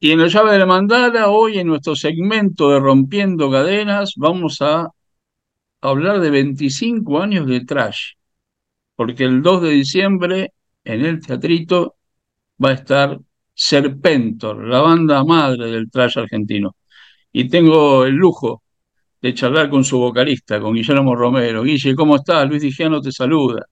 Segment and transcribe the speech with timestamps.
[0.00, 4.62] Y en la llave de la mandala, hoy en nuestro segmento de Rompiendo Cadenas, vamos
[4.62, 4.88] a
[5.80, 8.12] hablar de 25 años de trash,
[8.94, 10.52] porque el 2 de diciembre
[10.84, 11.96] en el teatrito
[12.64, 13.18] va a estar
[13.52, 16.76] Serpentor, la banda madre del trash argentino.
[17.32, 18.62] Y tengo el lujo
[19.20, 21.64] de charlar con su vocalista, con Guillermo Romero.
[21.64, 22.48] Guille, ¿cómo estás?
[22.48, 23.66] Luis Digiano te saluda.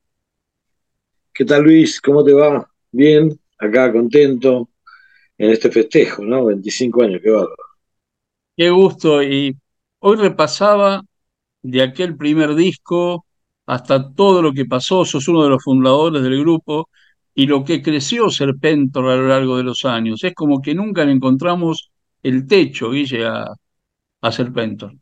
[1.32, 2.00] ¿Qué tal Luis?
[2.00, 2.68] ¿Cómo te va?
[2.90, 4.68] Bien, acá contento
[5.38, 6.46] en este festejo, ¿no?
[6.46, 7.56] 25 años, qué bárbaro.
[8.56, 9.22] Qué gusto.
[9.22, 9.56] Y
[10.00, 11.02] hoy repasaba
[11.62, 13.26] de aquel primer disco
[13.66, 15.04] hasta todo lo que pasó.
[15.04, 16.90] Sos uno de los fundadores del grupo
[17.34, 20.24] y lo que creció Serpentor a lo largo de los años.
[20.24, 21.90] Es como que nunca le encontramos
[22.22, 23.46] el techo, Guille, a,
[24.22, 24.94] a Serpentor.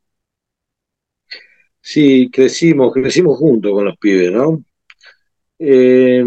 [1.81, 4.63] Sí, crecimos, crecimos juntos con los pibes, ¿no?
[5.59, 6.25] Eh,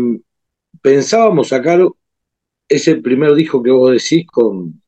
[0.82, 1.82] pensábamos sacar
[2.68, 4.82] ese primer disco que vos decís con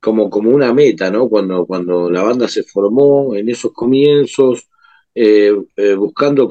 [0.00, 1.28] como, como una meta, ¿no?
[1.28, 4.68] Cuando, cuando la banda se formó en esos comienzos,
[5.14, 6.48] eh, eh, buscando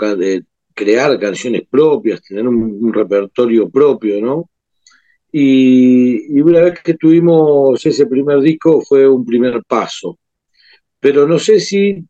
[0.74, 4.50] crear canciones propias, tener un, repertorio propio, ¿no?
[5.32, 10.20] Y, una vez que tuvimos ese primer disco fue un primer paso.
[11.00, 12.06] Pero no sé si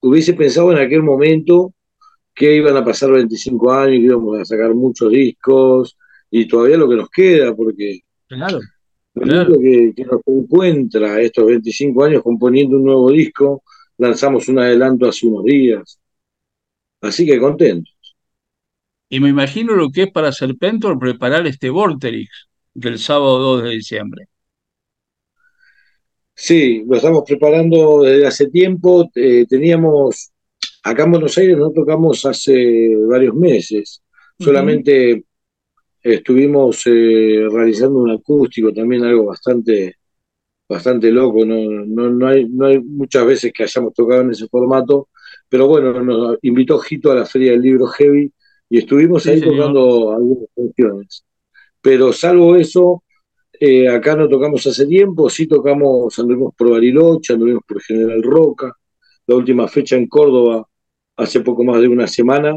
[0.00, 1.72] hubiese pensado en aquel momento
[2.36, 5.96] que iban a pasar 25 años, que íbamos a sacar muchos discos,
[6.30, 8.60] y todavía lo que nos queda, porque claro,
[9.14, 13.62] Que, nos encuentra estos 25 años componiendo un nuevo disco,
[13.96, 15.98] lanzamos un adelanto hace unos días.
[17.00, 17.94] Así que contentos.
[19.08, 23.70] Y me imagino lo que es para Serpentor preparar este Vorterix del sábado 2 de
[23.70, 24.26] diciembre.
[26.34, 29.08] Sí, lo estamos preparando desde hace tiempo.
[29.14, 30.32] Eh, teníamos
[30.86, 34.00] Acá en Buenos Aires no tocamos hace varios meses,
[34.38, 35.24] solamente
[36.00, 39.96] estuvimos eh, realizando un acústico, también algo bastante,
[40.68, 45.08] bastante loco, no, no, hay, no hay muchas veces que hayamos tocado en ese formato,
[45.48, 48.32] pero bueno, nos invitó Jito a la Feria del Libro Heavy
[48.70, 51.24] y estuvimos ahí tocando algunas canciones.
[51.80, 53.02] Pero salvo eso,
[53.58, 58.72] eh, acá no tocamos hace tiempo, sí tocamos, anduvimos por Bariloche, anduvimos por General Roca,
[59.26, 60.64] la última fecha en Córdoba
[61.16, 62.56] hace poco más de una semana.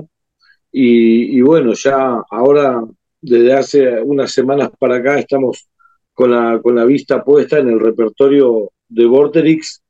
[0.71, 2.83] Y, bueno, ya ahora,
[3.21, 5.67] desde hace unas semanas para acá, estamos
[6.13, 9.81] con la, con la vista puesta en el repertorio de Vorterix,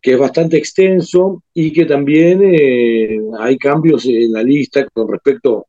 [0.00, 5.66] que es bastante extenso y que también eh, hay cambios en la lista con respecto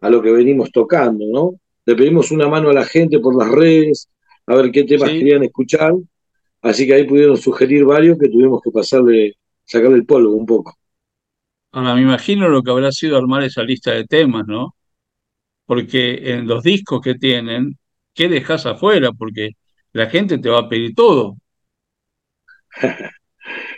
[0.00, 1.60] a lo que venimos tocando, ¿no?
[1.84, 4.08] Le pedimos una mano a la gente por las redes,
[4.46, 5.92] a ver qué temas querían escuchar,
[6.62, 10.74] así que ahí pudieron sugerir varios que tuvimos que pasarle, sacarle el polvo un poco.
[11.76, 14.74] Ahora, me imagino lo que habrá sido armar esa lista de temas, ¿no?
[15.66, 17.78] Porque en los discos que tienen,
[18.14, 19.12] ¿qué dejas afuera?
[19.12, 19.52] Porque
[19.92, 21.36] la gente te va a pedir todo.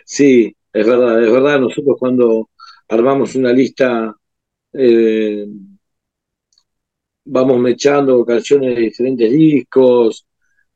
[0.05, 1.61] Sí, es verdad, es verdad.
[1.61, 2.51] Nosotros cuando
[2.89, 4.15] armamos una lista,
[4.75, 5.47] eh,
[7.25, 10.27] vamos mechando canciones de diferentes discos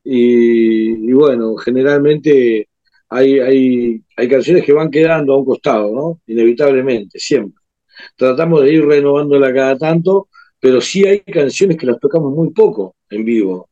[0.04, 2.68] y, y bueno, generalmente
[3.12, 6.20] hay, hay, hay canciones que van quedando a un costado, ¿no?
[6.26, 7.62] Inevitablemente, siempre.
[8.16, 10.28] Tratamos de ir renovándola cada tanto,
[10.60, 13.68] pero sí hay canciones que las tocamos muy poco en vivo.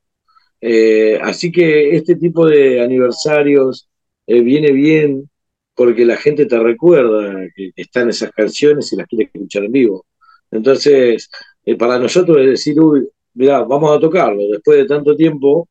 [0.61, 3.89] Eh, así que este tipo de aniversarios
[4.27, 5.31] eh, viene bien
[5.75, 10.07] porque la gente te recuerda que están esas canciones y las quiere escuchar en vivo.
[10.51, 11.31] Entonces,
[11.65, 15.69] eh, para nosotros es decir, uy, mirá, vamos a tocarlo después de tanto tiempo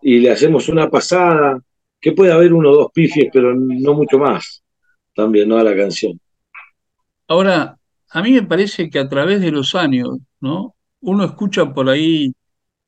[0.00, 1.60] y le hacemos una pasada
[2.00, 4.62] que puede haber uno o dos pifies, pero no mucho más
[5.14, 5.58] también, ¿no?
[5.58, 6.18] A la canción.
[7.28, 7.76] Ahora,
[8.10, 10.74] a mí me parece que a través de los años, ¿no?
[11.00, 12.32] Uno escucha por ahí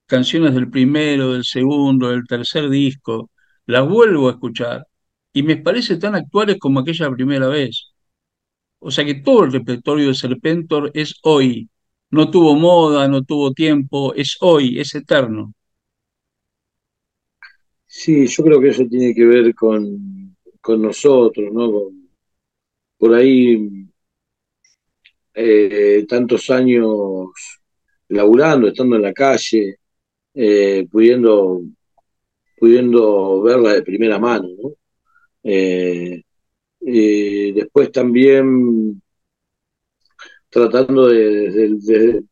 [0.07, 3.31] canciones del primero, del segundo, del tercer disco,
[3.67, 4.87] las vuelvo a escuchar
[5.33, 7.93] y me parece tan actuales como aquella primera vez.
[8.81, 11.69] O sea que todo el repertorio de Serpentor es hoy.
[12.11, 15.55] No tuvo moda, no tuvo tiempo, es hoy, es eterno.
[17.95, 20.37] Sí, yo creo que eso tiene que ver con,
[20.79, 21.91] nosotros, ¿no?
[22.99, 23.87] por ahí
[25.35, 27.31] eh, tantos años
[28.09, 29.77] laburando, estando en la calle,
[30.35, 31.63] eh, pudiendo,
[32.59, 34.75] pudiendo verla de primera mano, ¿no?
[35.45, 36.23] Eh,
[36.81, 39.03] después también
[40.51, 41.77] tratando de,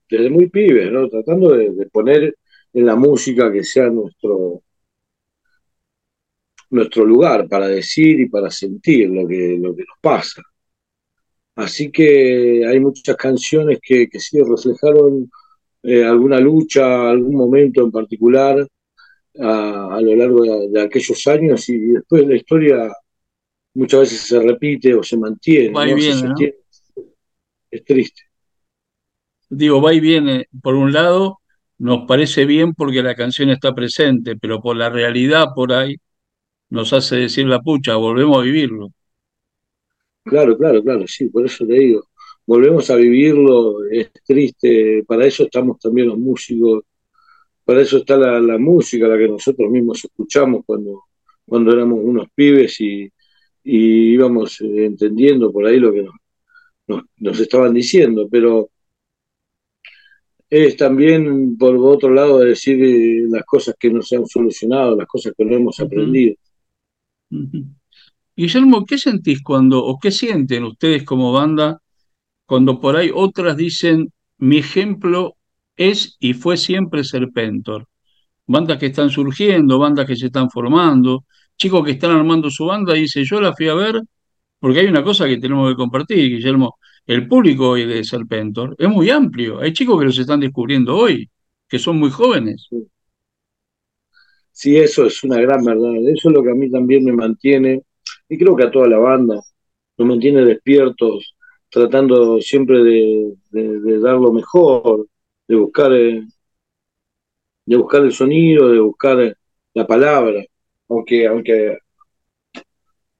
[0.08, 1.08] desde muy pibes, ¿no?
[1.08, 2.36] Tratando de poner
[2.72, 4.62] en la música que sea nuestro
[6.70, 10.42] nuestro lugar para decir y para sentir lo que, lo que nos pasa.
[11.56, 15.30] Así que hay muchas canciones que, que sí reflejaron
[15.82, 18.66] eh, alguna lucha, algún momento en particular,
[19.38, 22.92] a, lo largo de, aquellos años y después la historia
[23.74, 25.72] muchas veces se repite o se mantiene.
[25.72, 26.54] Va y viene,
[27.70, 28.22] Es triste.
[29.48, 30.46] Digo, va y viene.
[30.62, 31.40] Por un lado,
[31.78, 35.96] nos parece bien porque la canción está presente, pero por la realidad por ahí
[36.70, 38.92] nos hace decir la pucha, volvemos a vivirlo.
[40.24, 42.04] Claro, claro, claro, sí, por eso te digo,
[42.46, 46.84] volvemos a vivirlo, es triste, para eso estamos también los músicos,
[47.64, 51.04] para eso está la, música, la que nosotros mismos escuchamos cuando,
[51.46, 53.10] cuando éramos unos pibes y,
[53.62, 58.70] íbamos eh, entendiendo por ahí lo que nos, nos, estaban diciendo, pero
[60.48, 65.06] es también, por otro lado, decir eh, las cosas que no se han solucionado, las
[65.06, 66.34] cosas que no hemos aprendido.
[68.36, 71.78] Guillermo, ¿qué sentís cuando, o qué sienten ustedes como banda
[72.46, 75.36] cuando por ahí otras dicen, mi ejemplo
[75.76, 77.86] es y fue siempre Serpentor?
[78.46, 81.24] Bandas que están surgiendo, bandas que se están formando,
[81.56, 84.02] chicos que están armando su banda, y dice, yo la fui a ver
[84.58, 88.88] porque hay una cosa que tenemos que compartir, Guillermo, el público hoy de Serpentor es
[88.88, 91.30] muy amplio, hay chicos que los están descubriendo hoy,
[91.68, 92.68] que son muy jóvenes.
[94.64, 95.94] Eso es una gran verdad.
[96.08, 97.82] Eso es lo que a mí también me mantiene,
[98.28, 99.40] y creo que a toda la banda,
[99.98, 101.34] nos mantiene despiertos,
[101.68, 105.06] tratando siempre de, dar lo mejor,
[105.46, 106.22] de buscar, eh,
[107.66, 109.34] de buscar el sonido, de buscar eh,
[109.74, 110.42] la palabra,
[110.88, 111.78] aunque, aunque,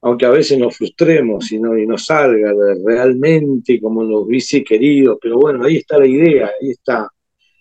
[0.02, 2.52] aunque a veces nos frustremos y no, y no salga
[2.84, 7.08] realmente como nos hubiese querido, pero bueno, ahí está la idea, ahí está,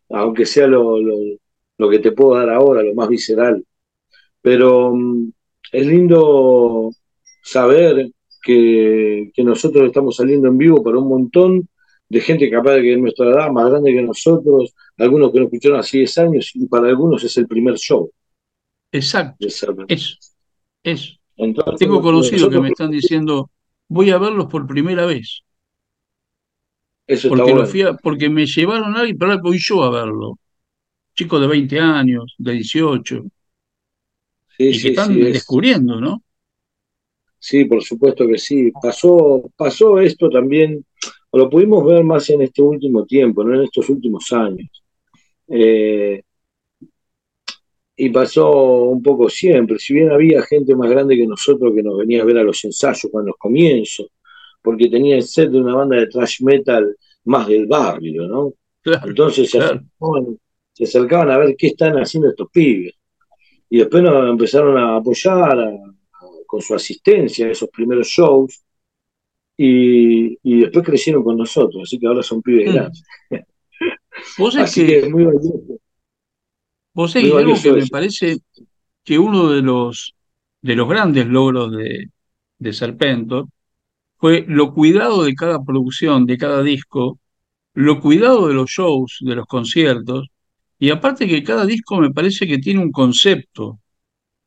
[0.10, 1.16] aunque sea lo, lo
[1.88, 3.64] que te puedo dar ahora, lo más visceral.
[4.42, 5.32] Pero mm,
[5.72, 6.90] es lindo
[7.44, 8.10] saber
[8.42, 11.70] que, nosotros estamos saliendo en vivo para un montón
[12.10, 15.46] de gente capaz de que es nuestra edad, más grande que nosotros, algunos que nos
[15.46, 18.12] escucharon hace 10 años, y para algunos es el primer show.
[18.92, 19.46] Exacto.
[19.88, 20.16] Eso.
[20.84, 21.14] Eso.
[21.78, 23.50] Tengo conocidos que me están diciendo,
[23.88, 25.44] voy a verlos por primera vez.
[27.08, 30.38] Eso porque, está porque me llevaron a alguien, pero voy yo a verlo.
[31.20, 33.26] Chicos de 20 años, de 18
[34.58, 36.24] y que están descubriendo, ¿no?
[37.38, 38.72] Sí, por supuesto que sí.
[38.82, 40.86] Pasó, pasó esto también,
[41.34, 44.70] lo pudimos ver más en este último tiempo, no en estos últimos años.
[45.50, 46.22] Eh,
[47.98, 51.98] y pasó un poco siempre, si bien había gente más grande que nosotros que nos
[51.98, 54.08] venía a ver a los ensayos cuando los comienzos,
[54.62, 56.96] porque tenía el set de una banda de thrash metal
[57.26, 58.54] más del barrio, ¿no?
[58.86, 59.60] Entonces se,
[60.86, 62.94] se acercaban a ver qué están haciendo estos pibes
[63.70, 65.58] y después nos empezaron a apoyar
[66.48, 68.64] con su asistencia a esos primeros shows
[69.56, 72.74] y, después crecieron con nosotros, así que ahora son pibes mm.
[72.74, 73.04] grandes.
[74.38, 75.80] Vos así que, es muy valioso.
[76.94, 78.38] Vos sabés algo que me parece
[79.04, 80.16] que uno de los,
[80.62, 82.10] de los grandes logros de,
[82.58, 83.48] de Serpentor
[84.18, 87.20] fue lo cuidado de cada producción, de cada disco,
[87.74, 90.30] lo cuidado de los shows, de los conciertos,
[90.80, 93.80] y aparte que cada disco me parece que tiene un concepto,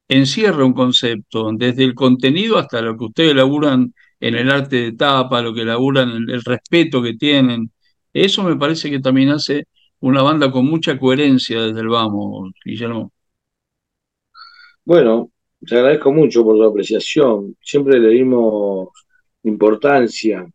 [0.08, 4.92] encierra un concepto, desde el contenido hasta lo que ustedes laburan en el arte de
[4.92, 7.72] tapa, lo que laburan, el, el respeto que tienen.
[8.12, 9.66] Eso me parece que también hace
[10.00, 13.12] una banda con mucha coherencia desde el vamos, Guillermo.
[14.84, 15.30] Bueno,
[15.66, 17.56] te agradezco mucho por tu apreciación.
[17.60, 18.88] Siempre le dimos
[19.44, 20.46] importancia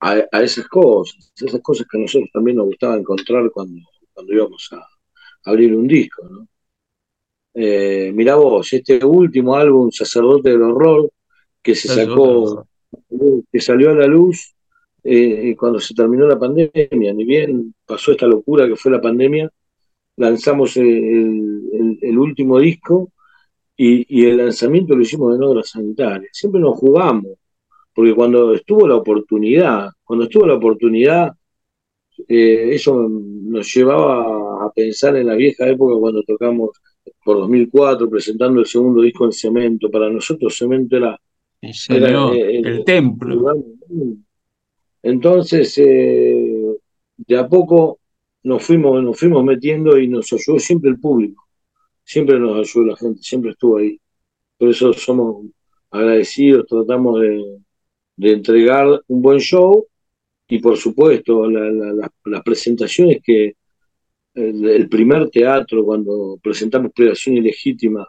[0.00, 3.80] a, a, esas cosas, esas cosas que a nosotros también nos gustaba encontrar cuando,
[4.12, 4.86] cuando íbamos a,
[5.44, 6.28] abrir un disco.
[6.28, 6.48] ¿no?
[7.54, 11.10] Eh, mirá vos, este último álbum, Sacerdote del Horror,
[11.62, 12.66] que se sacó,
[13.50, 14.54] que salió a la luz
[15.02, 19.50] eh, cuando se terminó la pandemia, ni bien pasó esta locura que fue la pandemia,
[20.16, 23.12] lanzamos el, el, último disco
[23.76, 26.30] y, y, el lanzamiento lo hicimos en obras sanitarias.
[26.32, 27.38] Siempre nos jugamos,
[27.98, 31.32] porque cuando estuvo la oportunidad, cuando estuvo la oportunidad,
[32.28, 36.80] eh, eso nos llevaba a pensar en la vieja época cuando tocamos
[37.24, 39.90] por 2004 presentando el segundo disco en Cemento.
[39.90, 41.18] Para nosotros Cemento era,
[41.60, 43.52] eh, el, templo.
[45.02, 46.76] Entonces, eh,
[47.16, 47.98] de a poco
[48.44, 51.48] nos fuimos, nos fuimos metiendo y nos ayudó siempre el público.
[52.04, 54.00] Siempre nos ayudó la gente, siempre estuvo ahí.
[54.56, 55.46] Por eso somos
[55.90, 57.58] agradecidos, tratamos de,
[58.18, 59.86] de entregar un buen show
[60.48, 63.54] y por supuesto las presentaciones que
[64.34, 68.06] el, primer teatro cuando presentamos Predación Ilegítima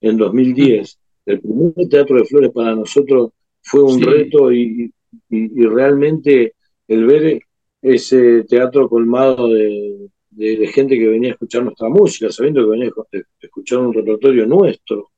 [0.00, 4.92] en 2010, el primer teatro de flores para nosotros fue un reto y,
[5.30, 6.54] realmente
[6.86, 7.40] el ver
[7.82, 12.88] ese teatro colmado de, de, gente que venía a escuchar nuestra música, sabiendo que venía
[12.88, 15.10] a escuchar un repertorio nuestro.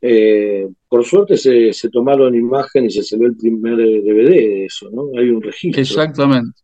[0.00, 5.10] Eh, por suerte se, tomaron imágenes y se salió el primer DVD de eso, ¿no?
[5.18, 5.80] Hay un registro.
[5.80, 6.60] Exactamente.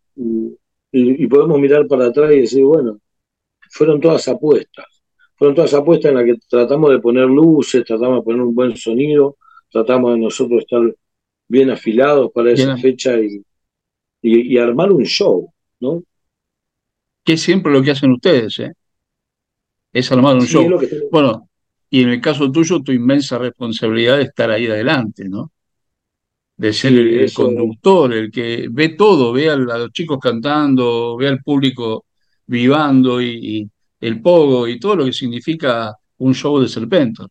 [0.92, 3.00] Y, podemos mirar para atrás y decir, bueno,
[3.70, 4.86] fueron todas apuestas.
[5.36, 8.76] Fueron todas apuestas en las que tratamos de poner luces, tratamos de poner un buen
[8.76, 9.36] sonido,
[9.70, 10.94] tratamos de nosotros estar
[11.48, 13.42] bien afilados para esa fecha y,
[14.22, 16.04] y, armar un show, ¿no?
[17.24, 18.72] Que es siempre lo que hacen ustedes, ¿eh?
[19.92, 20.68] Es armar un show.
[21.10, 21.48] Bueno,
[21.94, 25.52] y en el caso tuyo, tu inmensa responsabilidad de estar ahí adelante, ¿no?
[26.56, 31.40] De ser el, conductor, el que ve todo, ve a, los chicos cantando, ve al
[31.40, 32.06] público
[32.46, 33.70] vivando y,
[34.00, 37.28] el pogo y todo lo que significa un show de Serpentor.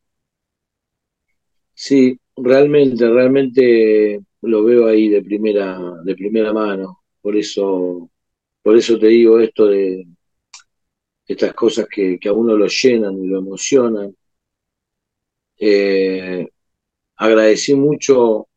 [1.74, 7.00] Sí, realmente, realmente lo veo ahí de primera, de primera mano.
[7.22, 8.10] Por eso,
[8.62, 10.08] por eso te digo esto de
[11.27, 14.15] estas cosas que, que a uno lo llenan y lo emocionan
[15.65, 16.50] eh,
[17.15, 18.50] agradecí mucho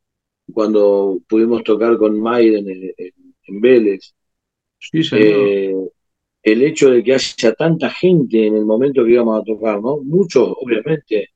[0.52, 4.12] cuando pudimos tocar con Maiden en, Vélez.
[4.92, 5.74] Eh,
[6.42, 9.98] el hecho de que haya tanta gente en el momento que íbamos a tocar, ¿no?
[9.98, 11.30] Muchos, obviamente,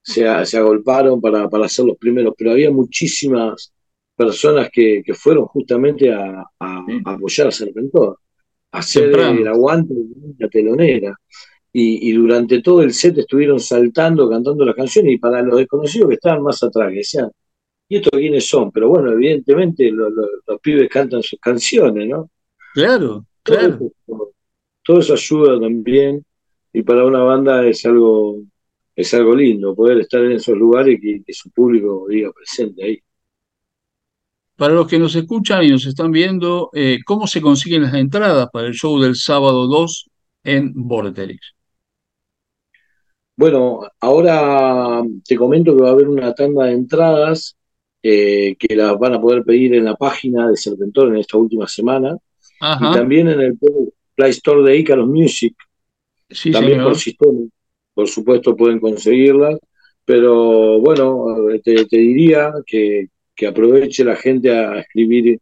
[0.00, 3.72] se, agolparon para, hacer los primeros, pero había muchísimas
[4.16, 6.44] personas que, fueron justamente a,
[7.04, 8.18] apoyar a Serpentor,
[8.70, 11.14] a hacer el aguante de la telonera
[11.72, 16.14] y, durante todo el set estuvieron saltando, cantando las canciones, y para los desconocidos que
[16.16, 17.30] estaban más atrás, que decían,
[17.88, 18.70] ¿y estos quiénes son?
[18.70, 22.30] Pero bueno, evidentemente los pibes cantan sus canciones, ¿no?
[22.74, 23.78] Claro, claro.
[24.84, 26.24] Todo eso, ayuda también,
[26.72, 28.36] y para una banda es algo,
[28.94, 32.98] es algo lindo, poder estar en esos lugares y que, su público diga presente ahí.
[34.56, 38.48] Para los que nos escuchan y nos están viendo, eh, ¿cómo se consiguen las entradas
[38.52, 40.10] para el show del sábado 2
[40.44, 41.54] en Vorterix?
[43.42, 47.56] Bueno, ahora te comento que va a haber una tanda de entradas
[48.00, 51.66] eh, que las van a poder pedir en la página de Serpentor en esta última
[51.66, 52.16] semana
[52.60, 53.58] y también en el
[54.14, 55.56] Play Store de Icaros Music.
[56.52, 57.40] también por sistema,
[57.92, 59.58] por supuesto pueden conseguirlas,
[60.04, 61.26] pero bueno,
[61.64, 63.08] te, diría que,
[63.44, 65.36] aproveche la gente a escribir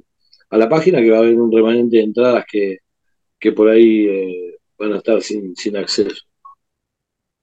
[0.48, 2.78] a la página que va a haber un remanente de entradas que,
[3.38, 6.29] que por ahí eh, van a estar sin, sin acceso.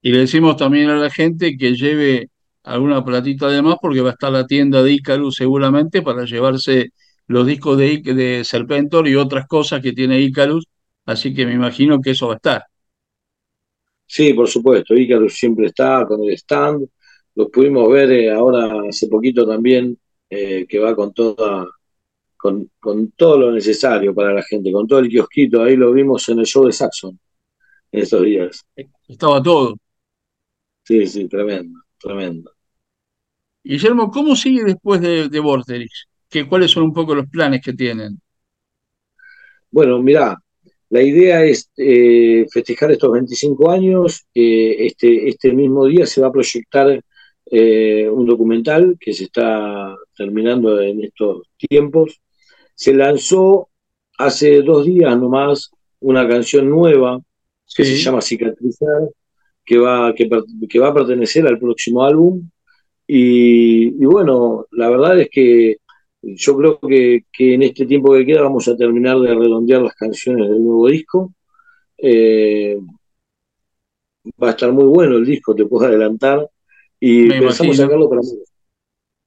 [0.07, 2.29] Y le decimos también a la gente que lleve
[2.63, 6.91] alguna platita de más porque va a estar la tienda de Icarus seguramente para llevarse
[7.27, 10.65] los discos de, de Serpentor y otras cosas que tiene Icarus,
[11.05, 12.63] así que me imagino que eso va a estar.
[14.05, 16.87] Sí, por supuesto, Icarus siempre está con el stand,
[17.35, 19.97] los pudimos ver eh, ahora hace poquito también,
[20.29, 21.65] eh, que va con toda,
[22.37, 26.29] con, con, todo lo necesario para la gente, con todo el kiosquito, ahí lo vimos
[26.29, 27.19] en el show de Saxon
[27.91, 28.65] en estos días.
[29.05, 29.75] Estaba todo.
[30.87, 32.49] Sí, sí, tremendo, tremendo.
[33.61, 36.07] Guillermo, ¿cómo sigue después de, de Vorterix?
[36.29, 38.21] ¿Qué, ¿Cuáles son un poco los planes que tienen?
[39.69, 40.37] Bueno, mirá,
[40.87, 44.25] la idea es eh, festejar estos 25 años.
[44.33, 47.03] este, este mismo día se va a proyectar
[47.51, 52.21] eh, un documental que se está terminando en estos tiempos.
[52.75, 53.67] Se lanzó
[54.17, 57.19] hace dos días nomás una canción nueva
[57.75, 59.09] que se llama Cicatrizar,
[59.67, 62.49] que va, que, va a pertenecer al próximo álbum.
[63.05, 65.77] Y, bueno, la verdad es que
[66.21, 70.49] yo creo que, en este tiempo que queda vamos a terminar de redondear las canciones
[70.49, 71.33] del nuevo disco.
[71.97, 72.77] Eh,
[74.41, 76.49] va a estar muy bueno el disco, te puedo adelantar.
[76.99, 78.37] Y pensamos sacarlo para marzo.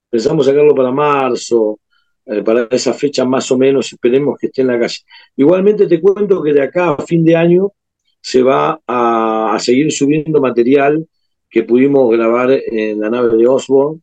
[0.09, 1.81] Pensamos sacarlo para marzo,
[2.25, 5.01] eh, para esa fecha más o menos, esperemos que esté en la calle.
[5.37, 7.73] Igualmente te cuento que de acá a fin de año
[8.21, 11.07] se va a, seguir subiendo material
[11.51, 14.01] que pudimos grabar en la nave de Osborne.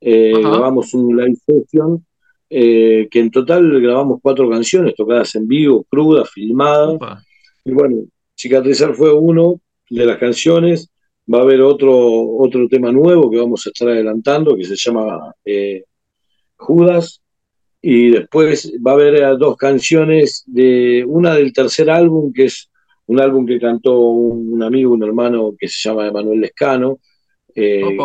[0.00, 2.04] Eh, grabamos un live session
[2.50, 6.98] eh, que en total grabamos cuatro canciones tocadas en vivo, crudas, filmadas.
[7.64, 10.90] Y bueno, Cicatrizar fue uno de las canciones.
[11.32, 11.94] Va a haber otro,
[12.38, 15.84] otro tema nuevo que vamos a estar adelantando que se llama eh,
[16.56, 17.20] Judas.
[17.80, 22.68] Y después va a haber dos canciones de una del tercer álbum que es
[23.08, 26.98] un álbum que cantó un, amigo, un hermano que se llama Emanuel Lescano.
[27.54, 27.96] Eh,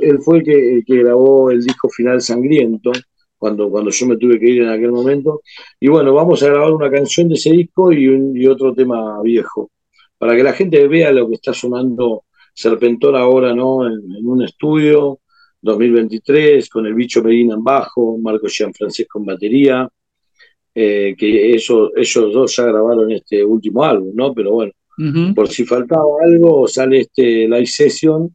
[0.00, 2.92] él, fue el que, grabó el disco final Sangriento,
[3.36, 5.42] cuando, cuando yo me tuve que ir en aquel momento.
[5.80, 9.70] Y bueno, vamos a grabar una canción de ese disco y, otro tema viejo,
[10.16, 12.24] para que la gente vea lo que está sonando
[12.54, 13.86] Serpentor ahora, ¿no?
[13.86, 15.18] En, un estudio,
[15.60, 19.88] 2023, con el bicho Medina en bajo, Marco Gianfrancesco en batería,
[20.74, 24.32] eh, que eso, ellos dos ya grabaron este último álbum, ¿no?
[24.32, 24.72] Pero bueno,
[25.34, 28.34] por si faltaba algo, sale este live session,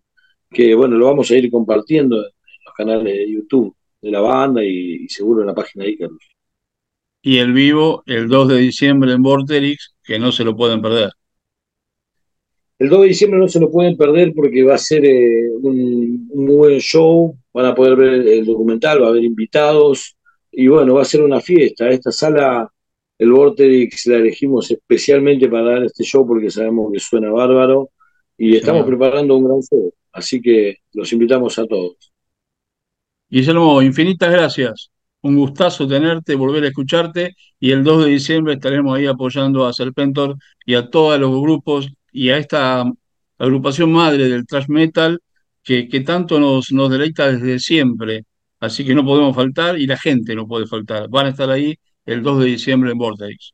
[0.49, 2.31] que bueno, lo vamos a ir compartiendo en
[2.65, 6.29] los canales de YouTube de la banda y, seguro en la página de Icarus.
[7.21, 11.11] Y el vivo, el 2 de diciembre en Vorterix, que no se lo pueden perder.
[12.79, 16.27] El 2 de diciembre no se lo pueden perder porque va a ser eh, un,
[16.29, 20.16] un, buen show, van a poder ver el documental, va a haber invitados
[20.59, 21.87] y bueno, va a ser una fiesta.
[21.87, 22.67] Esta sala,
[23.19, 27.91] el Vorterix, la elegimos especialmente para dar este show porque sabemos que suena bárbaro
[28.35, 32.11] y estamos preparando un gran show, así que los invitamos a todos.
[33.29, 34.89] Guillermo, infinitas gracias.
[35.21, 39.73] Un gustazo tenerte, volver a escucharte y el 2 de diciembre estaremos ahí apoyando a
[39.73, 42.83] Serpentor y a todos los grupos y a esta
[43.37, 45.19] agrupación madre del thrash metal
[45.61, 48.23] que, que tanto nos, nos deleita desde siempre.
[48.59, 51.07] Así que no podemos faltar y la gente no puede faltar.
[51.09, 53.53] Van a estar ahí el 2 de diciembre en Vortex.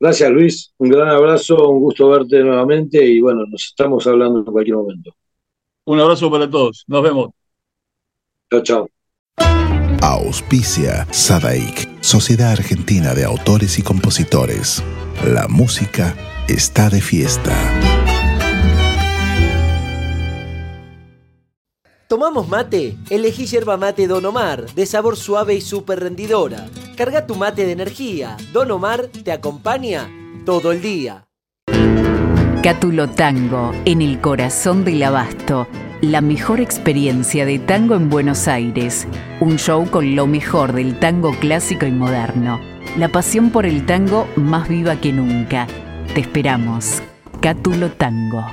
[0.00, 4.44] Gracias Luis, un gran abrazo, un gusto verte nuevamente y bueno, nos estamos hablando en
[4.46, 5.14] cualquier momento.
[5.84, 7.30] Un abrazo para todos, nos vemos.
[8.50, 8.88] Chao, chao.
[10.02, 14.82] Auspicia Sadaik, Sociedad Argentina de Autores y Compositores.
[15.24, 16.16] La música
[16.48, 17.52] está de fiesta.
[22.12, 22.98] ¿Tomamos mate?
[23.08, 26.66] Elegí yerba mate Don Omar, de sabor suave y súper rendidora.
[26.94, 28.36] Carga tu mate de energía.
[28.52, 30.10] Don Omar te acompaña
[30.44, 31.24] todo el día.
[32.62, 35.66] Cátulo Tango, en el corazón del abasto.
[36.02, 39.06] La mejor experiencia de tango en Buenos Aires.
[39.40, 42.60] Un show con lo mejor del tango clásico y moderno.
[42.98, 45.66] La pasión por el tango más viva que nunca.
[46.12, 47.00] Te esperamos.
[47.40, 48.44] Cátulo Tango.